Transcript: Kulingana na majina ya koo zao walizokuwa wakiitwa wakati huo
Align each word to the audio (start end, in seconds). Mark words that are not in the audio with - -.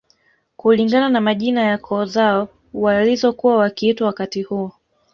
Kulingana 0.57 1.09
na 1.09 1.21
majina 1.21 1.61
ya 1.61 1.77
koo 1.77 2.05
zao 2.05 2.49
walizokuwa 2.73 3.57
wakiitwa 3.57 4.07
wakati 4.07 4.41
huo 4.43 4.71